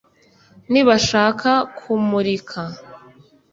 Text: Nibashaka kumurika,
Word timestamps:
Nibashaka 0.71 1.51
kumurika, 1.77 2.61